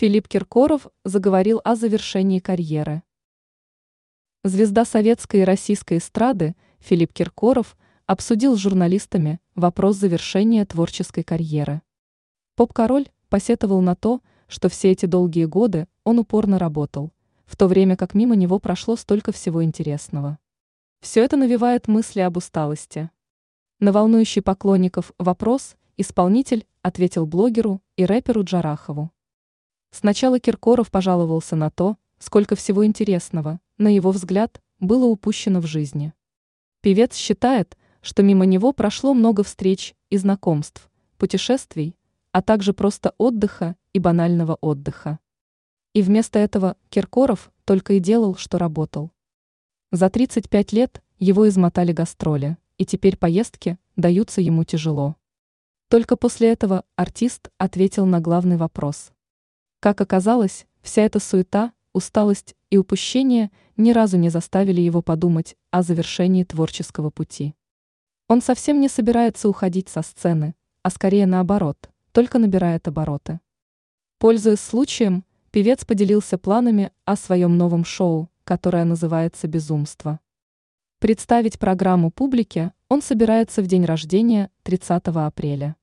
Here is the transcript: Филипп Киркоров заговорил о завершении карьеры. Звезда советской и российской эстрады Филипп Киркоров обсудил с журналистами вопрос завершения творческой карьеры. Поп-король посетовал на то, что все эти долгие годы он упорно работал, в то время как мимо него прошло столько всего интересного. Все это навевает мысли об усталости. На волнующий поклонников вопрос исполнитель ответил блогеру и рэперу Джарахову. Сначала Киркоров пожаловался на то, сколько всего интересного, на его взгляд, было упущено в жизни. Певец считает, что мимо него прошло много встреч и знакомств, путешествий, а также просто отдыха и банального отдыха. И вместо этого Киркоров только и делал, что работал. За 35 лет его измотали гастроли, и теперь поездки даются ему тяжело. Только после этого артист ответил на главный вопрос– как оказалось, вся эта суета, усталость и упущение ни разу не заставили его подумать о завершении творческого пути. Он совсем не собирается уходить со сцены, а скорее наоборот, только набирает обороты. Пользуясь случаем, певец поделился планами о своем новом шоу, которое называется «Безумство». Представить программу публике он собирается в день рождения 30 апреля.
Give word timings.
Филипп 0.00 0.28
Киркоров 0.28 0.86
заговорил 1.04 1.60
о 1.62 1.76
завершении 1.76 2.38
карьеры. 2.38 3.02
Звезда 4.44 4.86
советской 4.86 5.40
и 5.40 5.44
российской 5.44 5.98
эстрады 5.98 6.56
Филипп 6.78 7.12
Киркоров 7.12 7.76
обсудил 8.06 8.56
с 8.56 8.60
журналистами 8.60 9.40
вопрос 9.54 9.96
завершения 9.96 10.64
творческой 10.64 11.22
карьеры. 11.22 11.82
Поп-король 12.56 13.10
посетовал 13.28 13.82
на 13.82 13.94
то, 13.94 14.22
что 14.48 14.70
все 14.70 14.90
эти 14.90 15.04
долгие 15.04 15.44
годы 15.44 15.86
он 16.04 16.18
упорно 16.18 16.58
работал, 16.58 17.12
в 17.44 17.58
то 17.58 17.66
время 17.68 17.94
как 17.94 18.14
мимо 18.14 18.34
него 18.36 18.58
прошло 18.58 18.96
столько 18.96 19.32
всего 19.32 19.62
интересного. 19.62 20.38
Все 21.02 21.22
это 21.22 21.36
навевает 21.36 21.88
мысли 21.88 22.20
об 22.20 22.38
усталости. 22.38 23.10
На 23.80 23.92
волнующий 23.92 24.40
поклонников 24.40 25.12
вопрос 25.18 25.76
исполнитель 25.98 26.66
ответил 26.80 27.26
блогеру 27.26 27.82
и 27.96 28.06
рэперу 28.06 28.44
Джарахову. 28.44 29.10
Сначала 29.90 30.38
Киркоров 30.38 30.90
пожаловался 30.90 31.56
на 31.56 31.68
то, 31.70 31.96
сколько 32.18 32.54
всего 32.54 32.86
интересного, 32.86 33.60
на 33.76 33.92
его 33.92 34.12
взгляд, 34.12 34.62
было 34.78 35.06
упущено 35.06 35.60
в 35.60 35.66
жизни. 35.66 36.12
Певец 36.80 37.16
считает, 37.16 37.76
что 38.00 38.22
мимо 38.22 38.46
него 38.46 38.72
прошло 38.72 39.14
много 39.14 39.42
встреч 39.42 39.94
и 40.08 40.16
знакомств, 40.16 40.88
путешествий, 41.18 41.96
а 42.32 42.40
также 42.40 42.72
просто 42.72 43.14
отдыха 43.18 43.76
и 43.92 43.98
банального 43.98 44.56
отдыха. 44.60 45.18
И 45.92 46.02
вместо 46.02 46.38
этого 46.38 46.76
Киркоров 46.88 47.50
только 47.64 47.94
и 47.94 47.98
делал, 47.98 48.36
что 48.36 48.58
работал. 48.58 49.10
За 49.90 50.08
35 50.08 50.72
лет 50.72 51.02
его 51.18 51.48
измотали 51.48 51.92
гастроли, 51.92 52.56
и 52.78 52.86
теперь 52.86 53.16
поездки 53.16 53.76
даются 53.96 54.40
ему 54.40 54.62
тяжело. 54.62 55.16
Только 55.88 56.16
после 56.16 56.52
этого 56.52 56.84
артист 56.94 57.50
ответил 57.58 58.06
на 58.06 58.20
главный 58.20 58.56
вопрос– 58.56 59.10
как 59.80 60.00
оказалось, 60.00 60.66
вся 60.82 61.02
эта 61.02 61.18
суета, 61.18 61.72
усталость 61.92 62.54
и 62.70 62.76
упущение 62.76 63.50
ни 63.76 63.92
разу 63.92 64.18
не 64.18 64.28
заставили 64.28 64.80
его 64.80 65.02
подумать 65.02 65.56
о 65.70 65.82
завершении 65.82 66.44
творческого 66.44 67.10
пути. 67.10 67.54
Он 68.28 68.42
совсем 68.42 68.78
не 68.78 68.88
собирается 68.88 69.48
уходить 69.48 69.88
со 69.88 70.02
сцены, 70.02 70.54
а 70.82 70.90
скорее 70.90 71.26
наоборот, 71.26 71.90
только 72.12 72.38
набирает 72.38 72.86
обороты. 72.86 73.40
Пользуясь 74.18 74.60
случаем, 74.60 75.24
певец 75.50 75.84
поделился 75.84 76.38
планами 76.38 76.92
о 77.04 77.16
своем 77.16 77.56
новом 77.56 77.84
шоу, 77.84 78.30
которое 78.44 78.84
называется 78.84 79.48
«Безумство». 79.48 80.20
Представить 80.98 81.58
программу 81.58 82.10
публике 82.10 82.74
он 82.88 83.00
собирается 83.00 83.62
в 83.62 83.66
день 83.66 83.86
рождения 83.86 84.50
30 84.64 85.08
апреля. 85.08 85.76